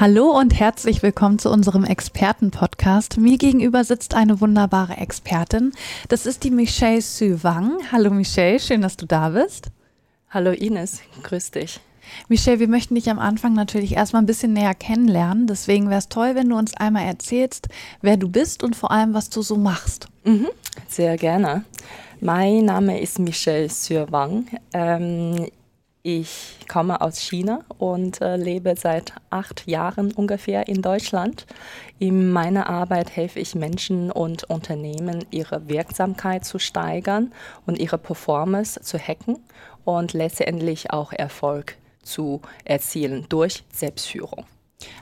[0.00, 3.18] Hallo und herzlich willkommen zu unserem Experten-Podcast.
[3.18, 5.72] Mir gegenüber sitzt eine wunderbare Expertin.
[6.08, 7.78] Das ist die Michelle Suwang.
[7.90, 9.72] Hallo Michelle, schön, dass du da bist.
[10.30, 11.80] Hallo Ines, grüß dich.
[12.28, 15.48] Michelle, wir möchten dich am Anfang natürlich erstmal ein bisschen näher kennenlernen.
[15.48, 17.66] Deswegen wäre es toll, wenn du uns einmal erzählst,
[18.00, 20.06] wer du bist und vor allem, was du so machst.
[20.22, 20.46] Mhm,
[20.86, 21.64] sehr gerne.
[22.20, 24.46] Mein Name ist Michelle Suwang.
[24.72, 25.48] Ähm,
[26.02, 31.46] ich komme aus China und äh, lebe seit acht Jahren ungefähr in Deutschland.
[31.98, 37.32] In meiner Arbeit helfe ich Menschen und Unternehmen, ihre Wirksamkeit zu steigern
[37.66, 39.38] und ihre Performance zu hacken
[39.84, 44.44] und letztendlich auch Erfolg zu erzielen durch Selbstführung.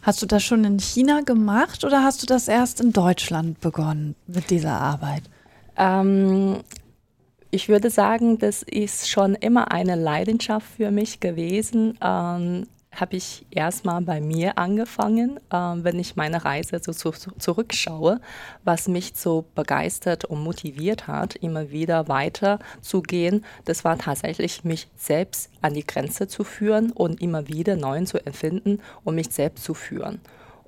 [0.02, 4.16] Hast du das schon in China gemacht oder hast du das erst in Deutschland begonnen
[4.26, 5.22] mit dieser Arbeit?
[5.76, 6.62] Ähm,
[7.50, 11.98] ich würde sagen, das ist schon immer eine Leidenschaft für mich gewesen.
[12.02, 12.66] Ähm,
[13.00, 18.20] habe ich erstmal bei mir angefangen, äh, wenn ich meine Reise so zu, zurückschaue,
[18.64, 23.44] was mich so begeistert und motiviert hat, immer wieder weiter zu gehen.
[23.64, 28.24] Das war tatsächlich, mich selbst an die Grenze zu führen und immer wieder Neuen zu
[28.24, 30.20] erfinden und mich selbst zu führen.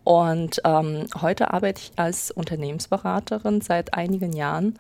[0.04, 4.78] Und ähm, heute arbeite ich als Unternehmensberaterin seit einigen Jahren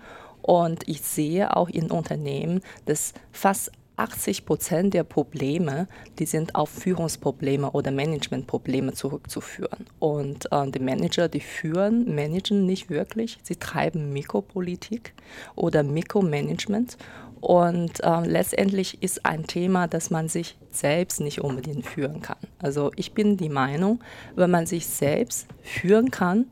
[0.48, 6.70] und ich sehe auch in Unternehmen, dass fast 80 Prozent der Probleme, die sind auf
[6.70, 9.84] Führungsprobleme oder Managementprobleme zurückzuführen.
[9.98, 13.36] Und äh, die Manager, die führen, managen nicht wirklich.
[13.42, 15.12] Sie treiben Mikropolitik
[15.54, 16.96] oder Mikromanagement.
[17.42, 22.38] Und äh, letztendlich ist ein Thema, dass man sich selbst nicht unbedingt führen kann.
[22.58, 24.00] Also ich bin die Meinung,
[24.34, 26.46] wenn man sich selbst führen kann,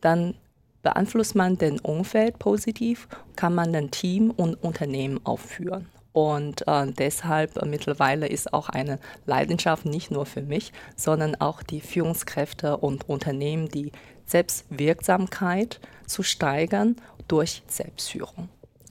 [0.00, 0.34] dann
[0.84, 5.88] beeinflusst man den Umfeld positiv, kann man ein Team und Unternehmen aufführen.
[6.12, 11.64] Und äh, deshalb äh, mittlerweile ist auch eine Leidenschaft nicht nur für mich, sondern auch
[11.64, 13.90] die Führungskräfte und Unternehmen, die
[14.26, 16.94] Selbstwirksamkeit zu steigern
[17.26, 18.48] durch Selbstführung.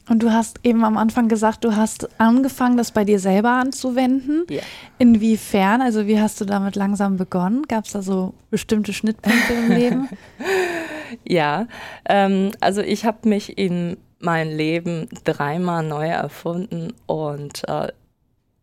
[0.10, 4.46] Und du hast eben am Anfang gesagt, du hast angefangen, das bei dir selber anzuwenden.
[4.50, 4.62] Ja.
[5.00, 5.82] Inwiefern?
[5.82, 7.64] Also wie hast du damit langsam begonnen?
[7.68, 10.10] Gab es da so bestimmte Schnittpunkte im Leben?
[11.26, 11.68] Ja,
[12.06, 17.90] ähm, also ich habe mich in mein Leben dreimal neu erfunden und äh,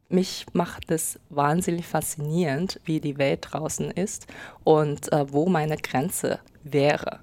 [0.09, 4.27] mich macht es wahnsinnig faszinierend, wie die Welt draußen ist
[4.65, 7.21] und äh, wo meine Grenze wäre.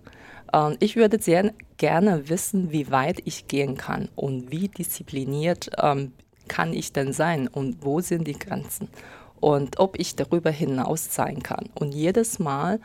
[0.53, 6.13] Ähm, ich würde sehr gerne wissen, wie weit ich gehen kann und wie diszipliniert ähm,
[6.47, 8.89] kann ich denn sein und wo sind die Grenzen
[9.39, 11.69] und ob ich darüber hinaus sein kann.
[11.75, 12.79] Und jedes Mal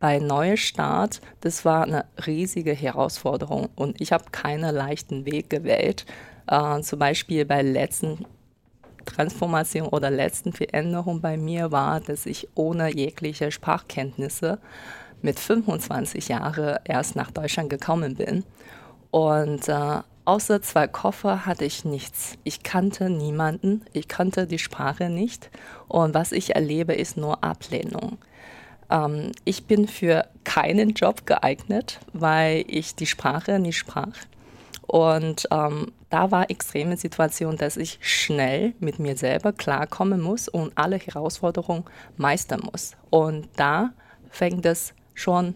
[0.00, 6.06] bei Neustart, das war eine riesige Herausforderung und ich habe keinen leichten Weg gewählt.
[6.46, 8.24] Äh, zum Beispiel bei letzten
[9.04, 14.58] Transformation oder letzten Veränderung bei mir war, dass ich ohne jegliche Sprachkenntnisse
[15.22, 18.44] mit 25 Jahren erst nach Deutschland gekommen bin.
[19.10, 22.34] Und äh, außer zwei Koffer hatte ich nichts.
[22.44, 25.50] Ich kannte niemanden, ich kannte die Sprache nicht.
[25.88, 28.18] Und was ich erlebe, ist nur Ablehnung.
[28.90, 34.16] Ähm, ich bin für keinen Job geeignet, weil ich die Sprache nicht sprach.
[34.86, 40.72] Und ähm, da war extreme Situation, dass ich schnell mit mir selber klarkommen muss und
[40.76, 41.84] alle Herausforderungen
[42.16, 42.92] meistern muss.
[43.10, 43.90] Und da
[44.30, 45.54] fängt es schon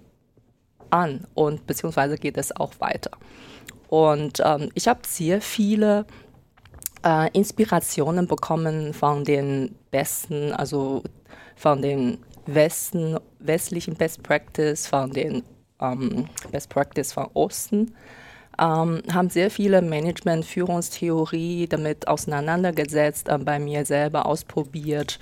[0.91, 3.11] an und beziehungsweise geht es auch weiter.
[3.89, 6.07] Und ähm, ich habe sehr viele
[7.05, 11.03] äh, Inspirationen bekommen von den besten, also
[11.57, 15.43] von den Westen, westlichen Best Practice, von den
[15.81, 17.95] ähm, Best Practice von Osten,
[18.59, 25.19] ähm, haben sehr viele Management, Führungstheorie damit auseinandergesetzt, äh, bei mir selber ausprobiert.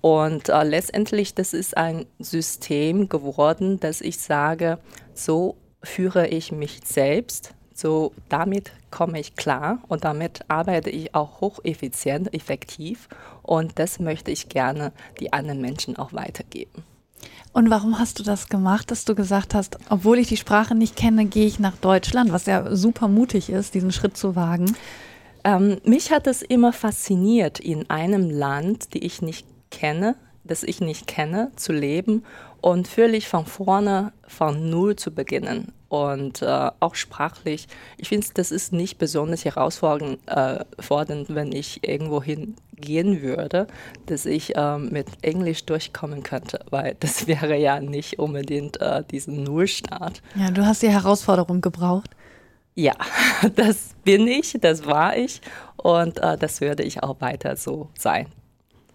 [0.00, 4.78] Und äh, letztendlich, das ist ein System geworden, dass ich sage,
[5.14, 11.40] so führe ich mich selbst, so damit komme ich klar und damit arbeite ich auch
[11.40, 13.08] hocheffizient, effektiv
[13.42, 16.82] und das möchte ich gerne die anderen Menschen auch weitergeben.
[17.52, 20.96] Und warum hast du das gemacht, dass du gesagt hast, obwohl ich die Sprache nicht
[20.96, 24.76] kenne, gehe ich nach Deutschland, was ja super mutig ist, diesen Schritt zu wagen?
[25.44, 30.80] Ähm, mich hat es immer fasziniert, in einem Land, die ich nicht kenne, das ich
[30.80, 32.24] nicht kenne, zu leben
[32.60, 35.72] und völlig von vorne, von Null zu beginnen.
[35.88, 37.66] und äh, auch sprachlich.
[37.96, 43.66] Ich finde, das ist nicht besonders herausfordernd, äh, wenn ich irgendwo hingehen würde,
[44.04, 49.42] dass ich äh, mit Englisch durchkommen könnte, weil das wäre ja nicht unbedingt äh, diesen
[49.44, 50.20] Nullstart.
[50.34, 52.10] Ja, du hast die Herausforderung gebraucht.
[52.74, 52.94] Ja,
[53.56, 55.40] das bin ich, das war ich
[55.76, 58.26] und äh, das würde ich auch weiter so sein.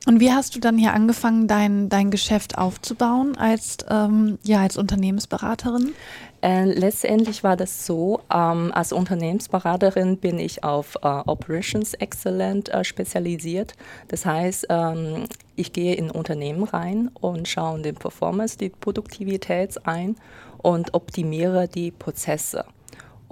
[0.05, 4.75] Und wie hast du dann hier angefangen, dein, dein Geschäft aufzubauen als, ähm, ja, als
[4.77, 5.93] Unternehmensberaterin?
[6.41, 12.83] Äh, letztendlich war das so, ähm, als Unternehmensberaterin bin ich auf äh, Operations Excellent äh,
[12.83, 13.75] spezialisiert.
[14.09, 15.23] Das heißt, ähm,
[15.55, 20.17] ich gehe in Unternehmen rein und schaue den Performance, die Produktivität ein
[20.57, 22.65] und optimiere die Prozesse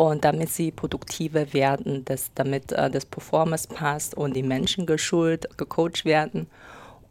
[0.01, 5.59] und damit sie produktiver werden, dass, damit äh, das Performance passt und die Menschen geschult,
[5.59, 6.47] gecoacht werden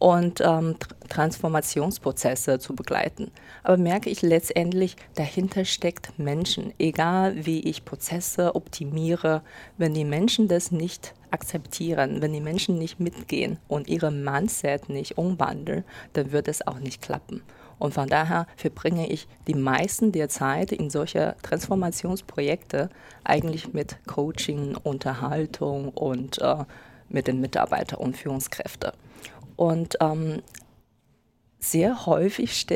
[0.00, 0.74] und ähm,
[1.08, 3.30] Transformationsprozesse zu begleiten.
[3.62, 6.74] Aber merke ich letztendlich, dahinter steckt Menschen.
[6.80, 9.42] Egal wie ich Prozesse optimiere,
[9.78, 15.16] wenn die Menschen das nicht akzeptieren, wenn die Menschen nicht mitgehen und ihre Mindset nicht
[15.16, 15.84] umwandeln,
[16.14, 17.42] dann wird es auch nicht klappen.
[17.80, 22.90] Und von daher verbringe ich die meisten der Zeit in solche Transformationsprojekte
[23.24, 26.64] eigentlich mit Coaching, Unterhaltung und äh,
[27.08, 28.92] mit den Mitarbeitern und Führungskräften.
[29.56, 30.42] Und ähm,
[31.58, 32.66] sehr häufig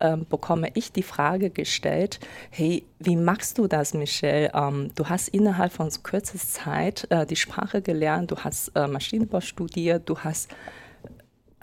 [0.00, 2.20] ähm, bekomme ich die Frage gestellt,
[2.50, 4.50] hey, wie machst du das, Michelle?
[4.54, 8.86] Ähm, du hast innerhalb von so kürzester Zeit äh, die Sprache gelernt, du hast äh,
[8.86, 10.50] Maschinenbau studiert, du hast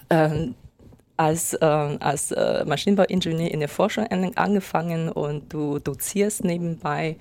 [0.09, 0.47] äh,
[1.17, 2.31] als, äh, als
[2.65, 7.17] Maschinenbauingenieur in der Forschung angefangen und du dozierst nebenbei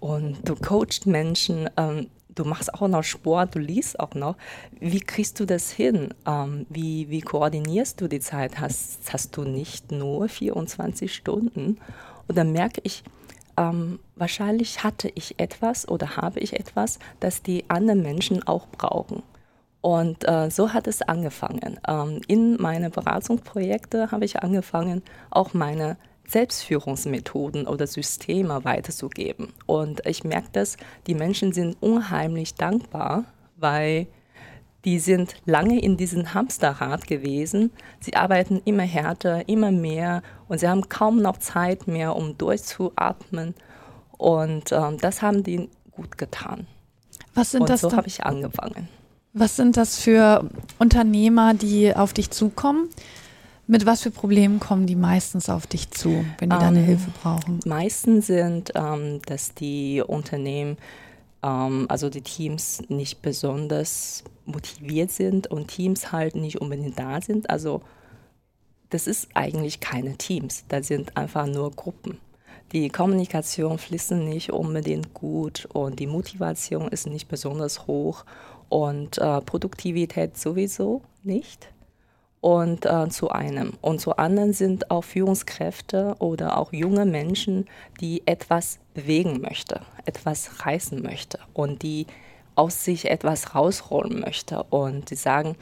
[0.00, 1.68] und du coachst Menschen.
[1.76, 4.36] Ähm, du machst auch noch Sport, du liest auch noch.
[4.80, 6.12] Wie kriegst du das hin?
[6.26, 8.60] Ähm, wie, wie koordinierst du die Zeit?
[8.60, 11.78] Hast, hast du nicht nur 24 Stunden?
[12.28, 13.02] Und dann merke ich,
[13.56, 19.22] ähm, wahrscheinlich hatte ich etwas oder habe ich etwas, das die anderen Menschen auch brauchen.
[19.84, 21.78] Und äh, so hat es angefangen.
[21.86, 29.52] Ähm, in meine Beratungsprojekte habe ich angefangen, auch meine Selbstführungsmethoden oder Systeme weiterzugeben.
[29.66, 33.26] Und ich merke das, die Menschen sind unheimlich dankbar,
[33.58, 34.06] weil
[34.86, 37.70] die sind lange in diesem Hamsterrad gewesen.
[38.00, 43.54] Sie arbeiten immer härter, immer mehr und sie haben kaum noch Zeit mehr, um durchzuatmen.
[44.16, 46.66] Und ähm, das haben die gut getan.
[47.34, 47.82] Was sind und das?
[47.82, 48.88] So habe ich angefangen.
[49.36, 50.48] Was sind das für
[50.78, 52.88] Unternehmer, die auf dich zukommen?
[53.66, 56.84] Mit was für Problemen kommen die meistens auf dich zu, wenn die um, deine ähm,
[56.84, 57.58] Hilfe brauchen?
[57.66, 60.76] Meistens sind, ähm, dass die Unternehmen,
[61.42, 67.50] ähm, also die Teams nicht besonders motiviert sind und Teams halt nicht unbedingt da sind.
[67.50, 67.80] Also
[68.90, 72.18] das ist eigentlich keine Teams, das sind einfach nur Gruppen.
[72.70, 78.24] Die Kommunikation fließt nicht unbedingt gut und die Motivation ist nicht besonders hoch
[78.74, 81.68] und äh, Produktivität sowieso nicht.
[82.40, 83.74] Und äh, zu einem.
[83.80, 87.66] Und zu anderen sind auch Führungskräfte oder auch junge Menschen,
[88.00, 92.08] die etwas bewegen möchte, etwas reißen möchte und die
[92.56, 94.64] aus sich etwas rausholen möchte.
[94.64, 95.54] Und sie sagen,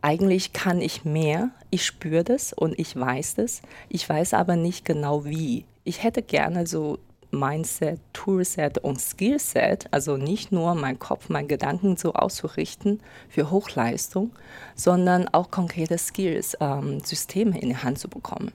[0.00, 3.60] eigentlich kann ich mehr, ich spüre das und ich weiß das,
[3.90, 5.66] ich weiß aber nicht genau wie.
[5.84, 6.98] Ich hätte gerne so
[7.34, 14.32] Mindset, Toolset und Skillset, also nicht nur mein Kopf, mein Gedanken so auszurichten für Hochleistung,
[14.74, 18.52] sondern auch konkrete Skills, ähm, Systeme in die Hand zu bekommen.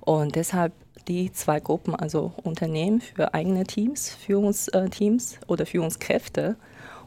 [0.00, 0.72] Und deshalb
[1.08, 6.56] die zwei Gruppen, also Unternehmen für eigene Teams, Führungsteams oder Führungskräfte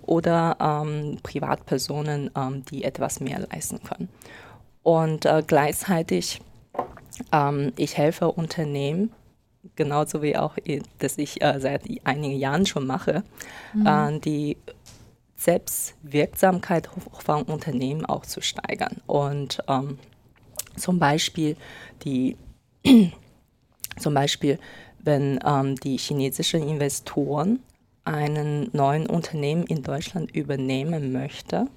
[0.03, 4.09] oder ähm, Privatpersonen, ähm, die etwas mehr leisten können.
[4.83, 6.41] Und äh, gleichzeitig,
[7.31, 9.11] ähm, ich helfe Unternehmen
[9.75, 10.57] genauso wie auch,
[10.99, 13.23] dass ich äh, seit einigen Jahren schon mache,
[13.73, 13.87] mhm.
[13.87, 14.57] äh, die
[15.37, 19.01] Selbstwirksamkeit von Unternehmen auch zu steigern.
[19.05, 19.99] Und ähm,
[20.77, 21.55] zum Beispiel
[22.03, 22.37] die
[23.97, 24.59] zum Beispiel,
[24.99, 27.59] wenn ähm, die chinesischen Investoren
[28.03, 31.67] einen neuen Unternehmen in Deutschland übernehmen möchte,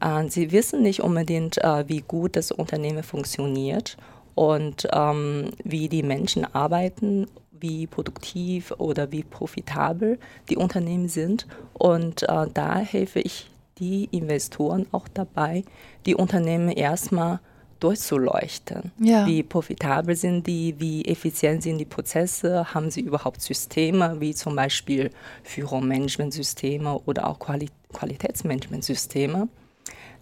[0.00, 3.96] äh, sie wissen nicht unbedingt, äh, wie gut das Unternehmen funktioniert
[4.38, 10.16] und ähm, wie die Menschen arbeiten, wie produktiv oder wie profitabel
[10.48, 11.48] die Unternehmen sind.
[11.72, 15.64] Und äh, da helfe ich die Investoren auch dabei,
[16.06, 17.40] die Unternehmen erstmal
[17.80, 18.92] durchzuleuchten.
[19.00, 19.26] Ja.
[19.26, 24.54] Wie profitabel sind die, wie effizient sind die Prozesse, haben sie überhaupt Systeme wie zum
[24.54, 25.10] Beispiel
[25.42, 29.48] Führungsmanagementsysteme oder auch Quali Qualitätsmanagementsysteme.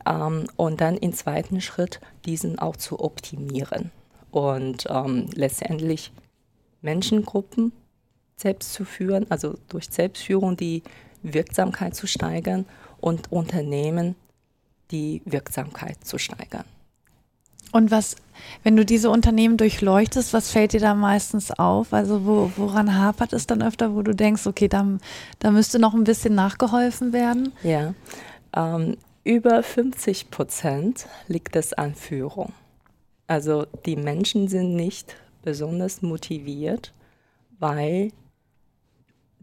[0.09, 3.91] Ähm, und dann im zweiten Schritt diesen auch zu optimieren
[4.37, 6.13] und ähm, letztendlich
[6.83, 7.73] Menschengruppen
[8.37, 10.83] selbst zu führen, also durch Selbstführung die
[11.23, 12.67] Wirksamkeit zu steigern
[13.01, 14.15] und Unternehmen
[14.91, 16.67] die Wirksamkeit zu steigern.
[17.73, 18.17] Und was,
[18.63, 21.95] wenn du diese Unternehmen durchleuchtest, was fällt dir da meistens auf?
[21.95, 24.87] Also wo, woran hapert es dann öfter, wo du denkst, okay, da,
[25.39, 27.55] da müsste noch ein bisschen nachgeholfen werden?
[27.63, 27.95] Ja,
[28.55, 32.53] ähm, über 50 Prozent liegt es an Führung.
[33.27, 36.93] Also die Menschen sind nicht besonders motiviert,
[37.59, 38.13] weil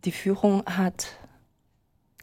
[0.05, 1.17] die Führung hat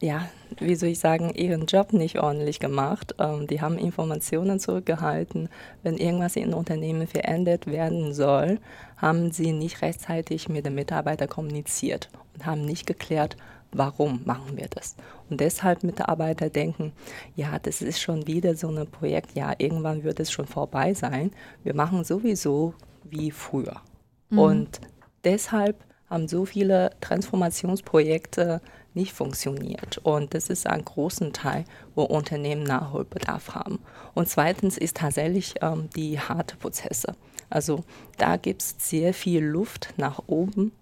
[0.01, 0.27] ja,
[0.59, 3.15] wie soll ich sagen, ihren Job nicht ordentlich gemacht.
[3.19, 5.47] Ähm, die haben Informationen zurückgehalten.
[5.83, 8.59] Wenn irgendwas in Unternehmen verändert werden soll,
[8.97, 13.37] haben sie nicht rechtzeitig mit den Mitarbeitern kommuniziert und haben nicht geklärt,
[13.71, 14.95] warum machen wir das.
[15.29, 16.93] Und deshalb Mitarbeiter denken,
[17.35, 21.31] ja, das ist schon wieder so ein Projekt, ja, irgendwann wird es schon vorbei sein.
[21.63, 22.73] Wir machen sowieso
[23.03, 23.81] wie früher.
[24.29, 24.39] Mhm.
[24.39, 24.81] Und
[25.23, 28.61] deshalb haben so viele Transformationsprojekte
[28.93, 29.99] nicht funktioniert.
[29.99, 31.63] Und das ist ein großer Teil,
[31.95, 33.79] wo Unternehmen Nachholbedarf haben.
[34.13, 37.15] Und zweitens ist tatsächlich ähm, die harte Prozesse.
[37.49, 37.83] Also
[38.17, 40.73] da gibt es sehr viel Luft nach oben.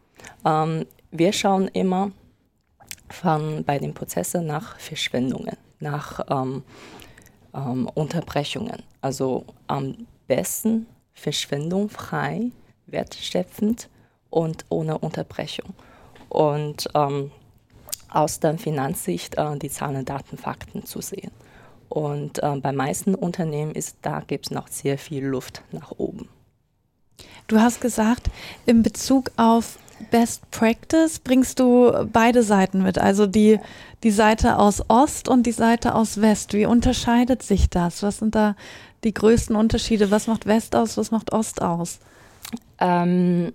[0.45, 2.11] Ähm, wir schauen immer
[3.09, 6.63] von, bei den Prozessen nach Verschwendungen, nach ähm,
[7.53, 8.83] ähm Unterbrechungen.
[9.01, 12.51] Also am besten Verschwendung frei,
[12.87, 13.89] wertschöpfend
[14.29, 15.73] und ohne Unterbrechung.
[16.29, 17.31] Und ähm,
[18.09, 21.31] aus der Finanzsicht äh, die Zahlen, Daten, Fakten zu sehen.
[21.89, 26.29] Und äh, bei meisten Unternehmen ist da gibt es noch sehr viel Luft nach oben.
[27.47, 28.29] Du hast gesagt,
[28.65, 29.79] in Bezug auf
[30.11, 33.59] Best Practice bringst du beide Seiten mit, also die,
[34.03, 36.53] die Seite aus Ost und die Seite aus West.
[36.53, 38.03] Wie unterscheidet sich das?
[38.03, 38.55] Was sind da
[39.03, 40.11] die größten Unterschiede?
[40.11, 41.99] Was macht West aus, was macht Ost aus?
[42.79, 43.53] Ähm,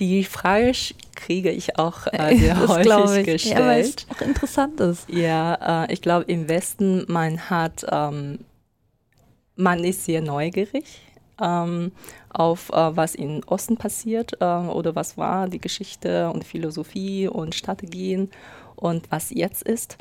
[0.00, 0.72] die Frage
[1.14, 3.32] kriege ich auch äh, sehr das häufig ich.
[3.32, 3.58] gestellt.
[3.58, 5.08] Ja, weil es auch interessant ist.
[5.08, 8.40] Ja, äh, ich glaube, im Westen, man hat, ähm,
[9.56, 10.84] man ist sehr neugierig
[11.40, 11.92] ähm,
[12.34, 17.54] auf, äh, was im Osten passiert äh, oder was war die Geschichte und Philosophie und
[17.54, 18.30] Strategien
[18.76, 19.96] und was jetzt ist.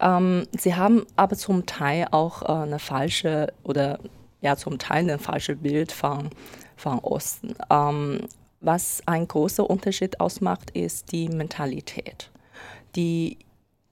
[0.00, 3.98] Ähm, sie haben aber zum Teil auch äh, eine falsche oder
[4.40, 6.30] ja, zum Teil ein falsches Bild von,
[6.76, 7.54] von Osten.
[7.70, 8.20] Ähm,
[8.60, 12.30] was ein großer Unterschied ausmacht, ist die Mentalität.
[12.96, 13.38] Die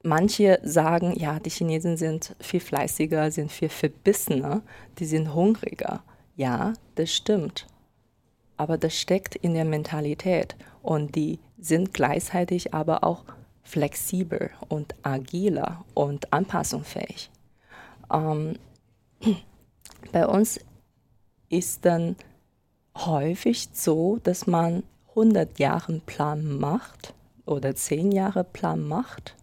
[0.02, 4.62] manche sagen, ja, die Chinesen sind viel fleißiger, sind viel verbissener,
[4.98, 6.02] die sind hungriger.
[6.36, 7.66] Ja, das stimmt.
[8.56, 13.24] Aber das steckt in der Mentalität und die sind gleichzeitig aber auch
[13.62, 17.30] flexibel und agiler und anpassungsfähig.
[18.12, 18.56] Ähm,
[20.12, 20.60] bei uns
[21.48, 22.16] ist dann
[22.96, 29.34] häufig so, dass man 100 Jahre Plan macht oder 10 Jahre Plan macht,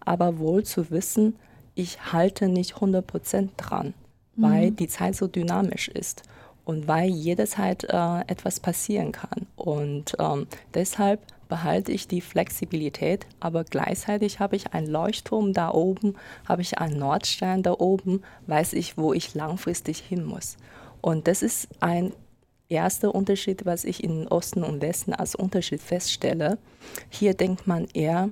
[0.00, 1.36] aber wohl zu wissen,
[1.74, 3.94] ich halte nicht 100 Prozent dran,
[4.36, 4.42] mhm.
[4.42, 6.22] weil die Zeit so dynamisch ist
[6.64, 9.46] und weil jederzeit äh, etwas passieren kann.
[9.56, 16.14] Und ähm, deshalb behalte ich die Flexibilität, aber gleichzeitig habe ich einen Leuchtturm da oben,
[16.48, 20.56] habe ich einen Nordstern da oben, weiß ich, wo ich langfristig hin muss.
[21.02, 22.12] Und das ist ein
[22.68, 26.56] erste Unterschied, was ich in Osten und Westen als Unterschied feststelle.
[27.10, 28.30] Hier denkt man eher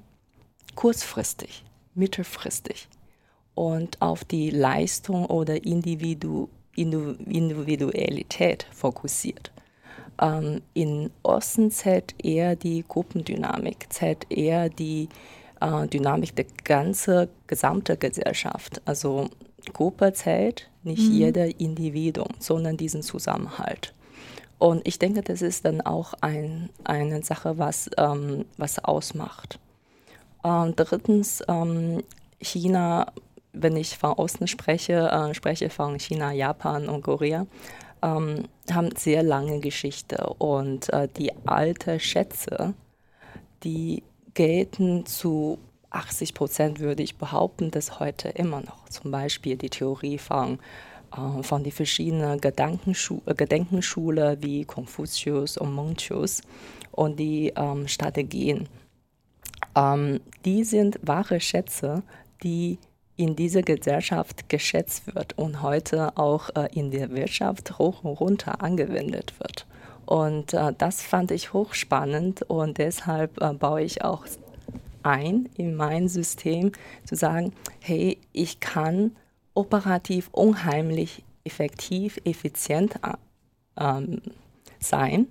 [0.76, 2.88] kurzfristig, mittelfristig
[3.54, 6.48] und auf die Leistung oder Individu
[6.82, 9.50] Individualität fokussiert.
[10.20, 15.08] Ähm, in Osten zählt eher die Gruppendynamik, zählt eher die
[15.60, 18.80] äh, Dynamik der ganzen gesamten Gesellschaft.
[18.84, 19.28] Also
[19.72, 21.12] Gruppe zählt nicht mhm.
[21.12, 23.94] jeder Individuum, sondern diesen Zusammenhalt.
[24.58, 29.60] Und ich denke, das ist dann auch ein, eine Sache, was, ähm, was ausmacht.
[30.44, 32.02] Ähm, drittens, ähm,
[32.40, 33.12] China,
[33.52, 37.46] wenn ich von Osten spreche, äh, spreche von China, Japan und Korea,
[38.02, 40.34] ähm, haben sehr lange Geschichte.
[40.38, 42.74] Und äh, die alten Schätze,
[43.64, 44.02] die
[44.34, 45.58] gelten zu
[45.90, 48.88] 80 Prozent, würde ich behaupten, dass heute immer noch.
[48.88, 50.58] Zum Beispiel die Theorie von
[51.16, 56.42] äh, von den verschiedenen Gedankenschu äh, Gedenkenschule wie Konfuzius und Mencius
[56.92, 58.68] und die ähm, Strategien.
[59.74, 62.02] Ähm, die sind wahre Schätze,
[62.42, 62.78] die
[63.18, 68.62] in dieser Gesellschaft geschätzt wird und heute auch äh, in der Wirtschaft hoch und runter
[68.62, 69.66] angewendet wird.
[70.06, 74.24] Und äh, das fand ich hochspannend und deshalb äh, baue ich auch
[75.02, 76.72] ein in mein System
[77.04, 79.16] zu sagen, hey, ich kann
[79.52, 83.00] operativ unheimlich effektiv, effizient
[83.76, 84.22] ähm,
[84.78, 85.26] sein.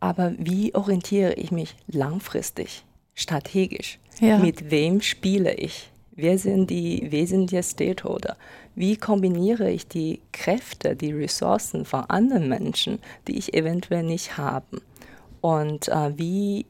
[0.00, 3.98] Aber wie orientiere ich mich langfristig, strategisch?
[4.20, 4.38] Ja.
[4.38, 5.90] Mit wem spiele ich?
[6.20, 8.36] Wer sind die wesentlichen Stakeholder?
[8.74, 14.82] Wie kombiniere ich die Kräfte, die Ressourcen von anderen Menschen, die ich eventuell nicht habe?
[15.40, 16.66] Und äh, wie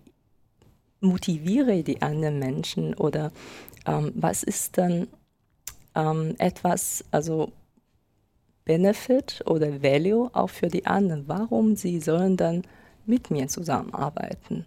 [1.00, 3.32] motiviere ich die anderen Menschen oder
[3.86, 5.08] ähm, was ist dann
[5.96, 7.50] ähm, etwas, also
[8.64, 11.26] Benefit oder Value auch für die anderen?
[11.26, 12.62] Warum sie sollen dann
[13.04, 14.64] mit mir zusammenarbeiten?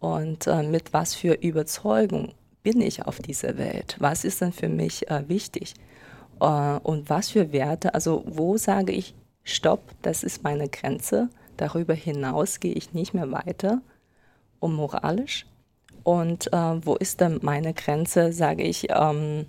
[0.00, 2.32] Und äh, mit was für Überzeugung
[2.64, 3.96] bin ich auf dieser Welt?
[4.00, 5.74] Was ist dann für mich äh, wichtig?
[6.40, 6.46] Äh,
[6.82, 7.94] und was für Werte?
[7.94, 11.28] Also wo sage ich, stopp, das ist meine Grenze.
[11.56, 13.80] Darüber hinaus gehe ich nicht mehr weiter.
[14.58, 15.46] Und moralisch
[16.04, 19.46] und äh, wo ist dann meine Grenze, sage ich, ähm,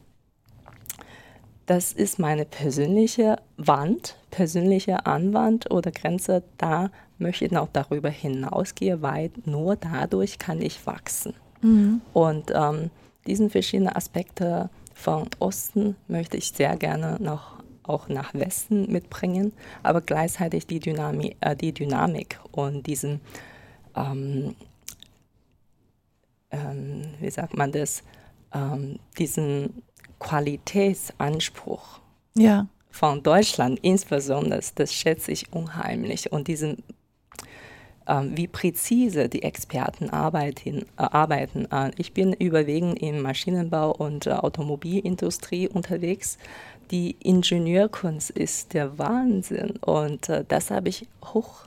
[1.65, 9.01] das ist meine persönliche Wand, persönliche Anwand oder Grenze, da möchte ich noch darüber hinausgehen,
[9.01, 11.34] weil nur dadurch kann ich wachsen.
[11.62, 12.01] Mhm.
[12.13, 12.89] Und ähm,
[13.27, 19.53] diesen verschiedenen Aspekte von Osten möchte ich sehr gerne noch auch nach Westen mitbringen,
[19.84, 23.22] aber gleichzeitig die Dynamik, äh, die Dynamik und diesen
[23.96, 24.55] ähm,
[26.55, 28.03] ähm, wie sagt man das,
[28.53, 29.84] ähm, diesen
[30.20, 32.00] Qualitätsanspruch
[32.36, 32.67] ja.
[32.89, 36.32] von Deutschland insbesondere, das schätze ich unheimlich.
[36.32, 36.84] Und diesen,
[38.07, 40.85] wie präzise die Experten arbeiten.
[40.97, 41.65] Äh, arbeiten.
[41.71, 46.38] Äh, ich bin überwiegend im Maschinenbau und äh, Automobilindustrie unterwegs.
[46.91, 51.63] Die Ingenieurkunst ist der Wahnsinn und das habe ich hoch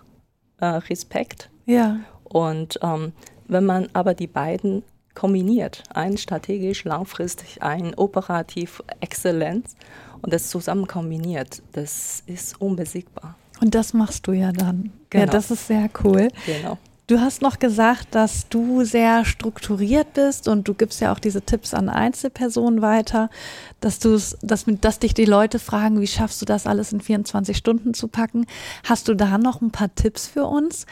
[0.61, 1.51] Respekt.
[1.67, 1.99] Ja.
[2.23, 3.13] Und ähm,
[3.49, 9.75] wenn man aber die beiden kombiniert, ein strategisch langfristig, ein operativ Exzellenz
[10.23, 13.35] und das zusammen kombiniert, das ist unbesiegbar.
[13.61, 14.91] Und das machst du ja dann.
[15.11, 15.25] Genau.
[15.25, 16.29] Ja, das ist sehr cool.
[16.47, 16.79] Genau.
[17.07, 21.41] Du hast noch gesagt, dass du sehr strukturiert bist und du gibst ja auch diese
[21.41, 23.31] Tipps an Einzelpersonen weiter,
[23.81, 27.57] dass du dass, dass dich die Leute fragen, wie schaffst du das alles in 24
[27.57, 28.45] Stunden zu packen?
[28.85, 30.87] Hast du da noch ein paar Tipps für uns?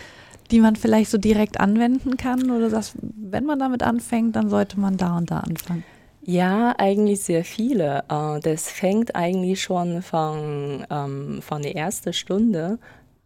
[0.51, 2.51] die man vielleicht so direkt anwenden kann?
[2.53, 5.83] Oder sagst, wenn man damit anfängt, dann sollte man da und da anfangen?
[6.27, 8.05] Ja, eigentlich sehr viele.
[8.09, 12.79] Äh, das fängt eigentlich schon von, ähm, von der ersten Stunde,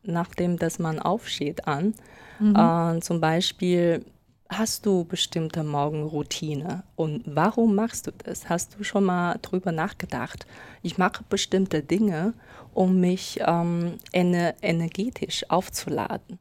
[0.03, 1.95] nachdem dass man aufsteht, an.
[2.39, 2.57] Mhm.
[2.57, 4.05] Äh, zum Beispiel
[4.49, 8.49] hast du bestimmte Morgenroutine und warum machst du das?
[8.49, 10.45] Hast du schon mal drüber nachgedacht?
[10.83, 12.35] Ich mache bestimmte Dinge,
[12.75, 16.39] um mich ähm, energetisch aufzuladen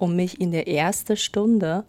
[0.00, 1.84] um mich in der ersten Stunde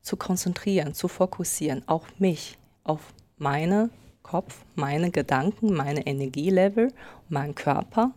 [0.00, 3.90] zu konzentrieren, zu fokussieren, auf mich, auf meinen
[4.22, 6.92] Kopf, meine Gedanken, meine Energielevel,
[7.28, 8.12] meinen Körper,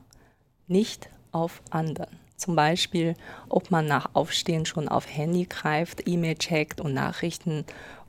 [0.67, 2.19] nicht auf anderen.
[2.35, 3.15] Zum Beispiel,
[3.49, 7.65] ob man nach Aufstehen schon auf Handy greift, E-Mail checkt und Nachrichten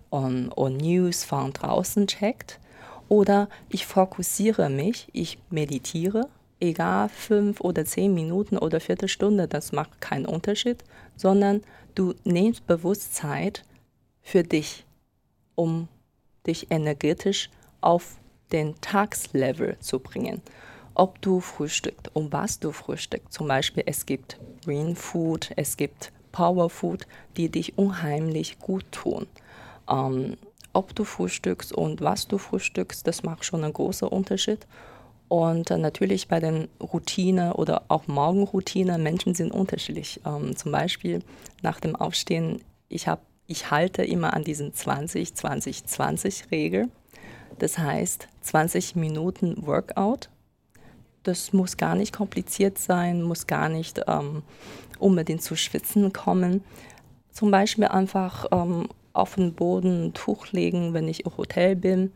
[0.09, 2.61] und, und News von draußen checkt.
[3.09, 6.29] Oder ich fokussiere mich, ich meditiere,
[6.61, 10.85] egal fünf oder zehn Minuten oder Viertelstunde, das macht keinen Unterschied
[11.21, 11.61] sondern
[11.95, 13.63] du nimmst bewusst Zeit
[14.23, 14.87] für dich,
[15.55, 15.87] um
[16.47, 17.51] dich energetisch
[17.81, 18.17] auf
[18.53, 20.43] den Tagslevel zu bringen.
[20.95, 23.33] Ob du frühstückst, um was du frühstückst.
[23.33, 29.27] Zum Beispiel, es gibt Green Food, es gibt Power Food, die dich unheimlich gut tun.
[29.89, 30.37] Ähm,
[30.73, 34.67] ob du frühstückst und was du frühstückst, das macht schon einen großen Unterschied.
[35.29, 40.21] Und natürlich bei den Routine oder auch Morgenroutine, Menschen sind unterschiedlich.
[40.27, 41.21] Ähm, zum Beispiel
[41.63, 43.21] nach dem Aufstehen, ich, hab,
[43.51, 46.89] ich halte immer an diesen 20-20-20-Regel.
[47.59, 50.29] Das heißt 20 Minuten Workout.
[51.23, 54.43] Das muss gar nicht kompliziert sein, muss gar nicht ähm,
[54.99, 56.65] unbedingt zu schwitzen kommen.
[57.31, 62.11] Zum Beispiel einfach ähm, auf den Boden ein Tuch legen, wenn ich im Hotel bin,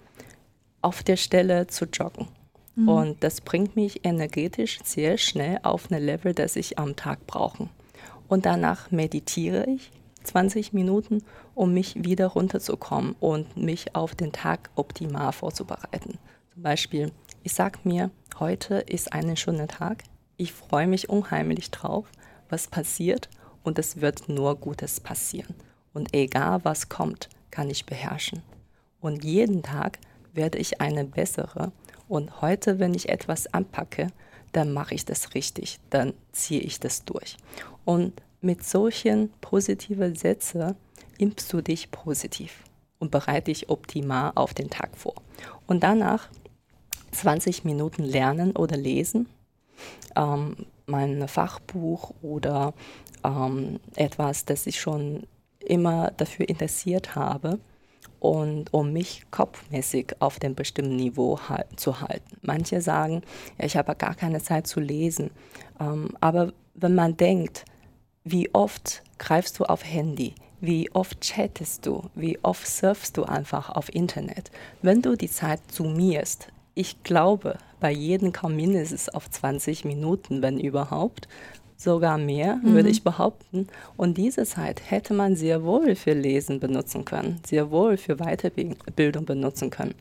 [0.81, 2.29] auf der Stelle zu joggen
[2.77, 2.89] Mhm.
[2.89, 7.69] Und das bringt mich energetisch sehr schnell auf ein Level, das ich am Tag brauche.
[8.29, 9.91] Und danach meditiere ich
[10.25, 11.23] 20 Minuten,
[11.55, 16.19] um mich wieder runterzukommen und mich auf den Tag optimal vorzubereiten.
[16.53, 20.05] Zum Beispiel, ich sage mir, heute ist ein schöner Tag.
[20.37, 22.07] Ich freue mich unheimlich drauf,
[22.49, 23.29] was passiert
[23.63, 25.55] und es wird nur Gutes passieren.
[25.93, 28.43] Und egal was kommt, kann ich beherrschen.
[29.01, 29.99] Und jeden Tag
[30.33, 31.73] werde ich eine bessere
[32.09, 34.09] und heute, wenn ich etwas anpacke,
[34.53, 37.37] dann mache ich das richtig, dann ziehe ich das durch.
[37.85, 40.75] Und mit solchen positiven Sätzen
[41.19, 42.63] impfst du dich positiv
[42.99, 45.15] und bereite dich optimal auf den Tag vor.
[45.67, 46.29] Und danach
[47.13, 49.29] 20 Minuten lernen oder lesen,
[50.17, 52.75] ähm, mein Fachbuch oder
[53.25, 55.27] ähm, etwas, das ich schon
[55.61, 57.59] immer dafür interessiert habe
[58.21, 62.37] und um mich kopfmäßig auf dem bestimmten Niveau halt, zu halten.
[62.43, 63.23] Manche sagen,
[63.59, 65.31] ja, ich habe gar keine Zeit zu lesen.
[65.81, 67.65] Ähm, aber wenn man denkt,
[68.25, 73.71] wie oft greifst du auf Handy, wie oft chattest du, wie oft surfst du einfach
[73.71, 74.51] auf Internet,
[74.83, 80.59] wenn du die Zeit summierst, ich glaube, bei jedem kaum mindestens auf 20 Minuten, wenn
[80.59, 81.29] überhaupt,
[81.77, 82.75] sogar mehr, mhm.
[82.75, 83.69] würde ich behaupten.
[83.97, 89.25] Und diese Zeit hätte man sehr wohl für Lesen benutzen können, sehr wohl für Weiterbildung
[89.25, 89.95] benutzen können.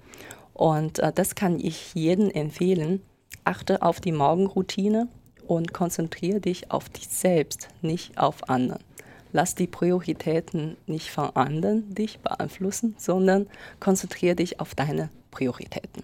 [0.53, 3.01] Und äh, das kann ich jedem empfehlen.
[3.43, 5.09] Achte auf die Morgenroutine
[5.47, 8.83] und konzentriere dich auf dich selbst, nicht auf anderen.
[9.31, 13.47] Lass die Prioritäten nicht von anderen dich beeinflussen, sondern
[13.79, 16.03] konzentriere dich auf deine Prioritäten.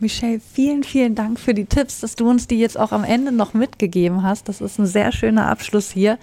[0.00, 3.32] Michelle, vielen, vielen Dank für die Tipps, dass du uns die jetzt auch am Ende
[3.32, 4.48] noch mitgegeben hast.
[4.48, 6.18] Das ist ein sehr schöner Abschluss hier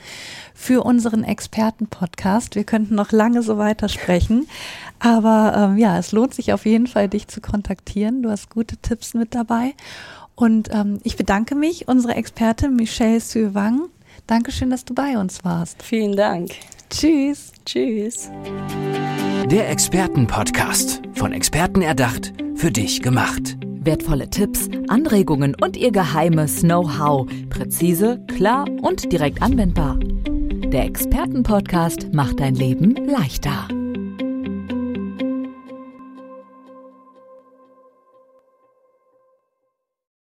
[0.56, 2.56] für unseren Experten-Podcast.
[2.56, 4.48] Wir könnten noch lange so weitersprechen.
[4.98, 8.24] Aber ähm, ja, es lohnt sich auf jeden Fall, dich zu kontaktieren.
[8.24, 9.76] Du hast gute Tipps mit dabei.
[10.38, 13.90] Und ähm, ich bedanke mich, unsere Expertin Michelle Suewang.
[14.28, 15.82] Dankeschön, dass du bei uns warst.
[15.82, 16.52] Vielen Dank.
[16.92, 17.52] Tschüss.
[17.66, 18.30] Tschüss.
[19.50, 21.02] Der Experten-Podcast.
[21.16, 23.58] Von Experten erdacht, für dich gemacht.
[23.64, 27.28] Wertvolle Tipps, Anregungen und ihr geheimes Know-how.
[27.50, 29.98] Präzise, klar und direkt anwendbar.
[29.98, 33.68] Der Expertenpodcast macht dein Leben leichter.